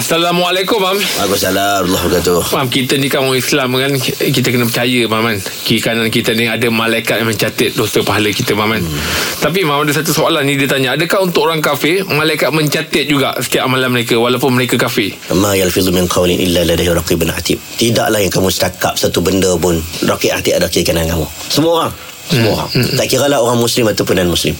[0.00, 0.96] Assalamualaikum mam.
[0.96, 2.56] Waalaikumsalam Allah wabarakatuh.
[2.56, 3.92] Mam kita ni kan orang Islam kan
[4.32, 5.36] Kita kena percaya mam kan?
[5.44, 8.80] Kiri kanan kita ni ada malaikat yang mencatat dosa pahala kita mam kan?
[8.80, 9.00] Hmm.
[9.44, 13.36] Tapi mam ada satu soalan ni dia tanya Adakah untuk orang kafir Malaikat mencatat juga
[13.44, 15.20] setiap amalan mereka Walaupun mereka kafir?
[15.36, 19.84] Ma yalfizu min qawlin illa ladaihi raqibun atid Tidaklah yang kamu cakap satu benda pun
[20.08, 21.28] Raqib atid ada kiri kanan kamu.
[21.52, 21.92] Semua orang
[22.30, 22.96] semua orang hmm.
[22.96, 24.54] Tak kira lah orang muslim ataupun non muslim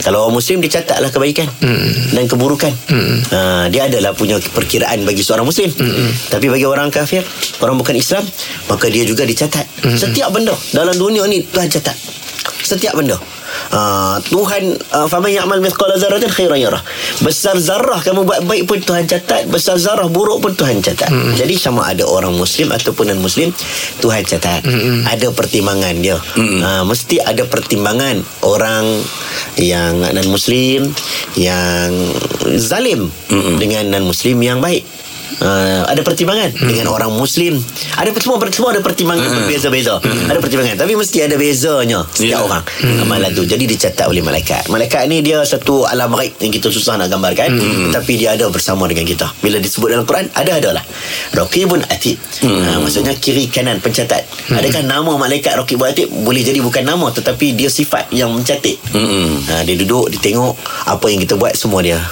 [0.00, 2.16] Kalau orang muslim dia catatlah kebaikan hmm.
[2.16, 3.16] Dan keburukan hmm.
[3.30, 3.38] ha,
[3.68, 6.32] Dia adalah punya perkiraan bagi seorang muslim hmm.
[6.32, 7.20] Tapi bagi orang kafir
[7.60, 8.24] Orang bukan Islam
[8.66, 9.96] Maka dia juga dicatat hmm.
[10.00, 11.96] Setiap benda Dalam dunia ni Tuhan catat
[12.64, 13.20] Setiap benda
[13.70, 16.82] Uh, Tuhan uh, faman ya'mal mithqala dzarratin khairan yarah.
[17.22, 21.06] Besar zarah kamu buat baik pun Tuhan catat, besar zarah buruk pun Tuhan catat.
[21.06, 21.38] Mm-hmm.
[21.38, 23.54] Jadi sama ada orang muslim ataupun non muslim
[24.02, 24.66] Tuhan catat.
[24.66, 25.06] Mm-hmm.
[25.06, 26.18] Ada pertimbangan dia.
[26.18, 26.60] Mm-hmm.
[26.66, 28.90] Uh, mesti ada pertimbangan orang
[29.54, 30.90] yang non muslim
[31.38, 31.94] yang
[32.58, 33.54] zalim mm-hmm.
[33.62, 34.82] dengan non muslim yang baik.
[35.38, 36.66] Uh, ada pertimbangan hmm.
[36.66, 37.54] dengan orang muslim
[37.94, 39.38] ada semua semua ada pertimbangan hmm.
[39.46, 40.26] berbeza-beza hmm.
[40.26, 42.42] ada pertimbangan tapi mesti ada bezanya setiap yeah.
[42.42, 43.04] orang hmm.
[43.06, 46.98] amalan tu jadi dicatat oleh malaikat malaikat ni dia satu alam raib yang kita susah
[46.98, 47.94] nak gambarkan hmm.
[47.94, 50.84] tapi dia ada bersama dengan kita bila disebut dalam Quran ada adalah
[51.32, 52.50] raqibun atid hmm.
[52.66, 54.58] uh, maksudnya kiri kanan pencatat hmm.
[54.58, 59.46] adakah nama malaikat raqibun atid boleh jadi bukan nama tetapi dia sifat yang mencatat hmm.
[59.46, 60.58] uh, dia duduk dia tengok
[60.90, 62.02] apa yang kita buat semua dia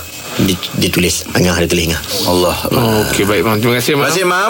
[0.79, 2.57] ditulis Angah ada tulis Angah Allah.
[2.71, 3.59] Oh, Okey baik mam.
[3.59, 4.07] Terima kasih mam.
[4.07, 4.47] Terima kasih mam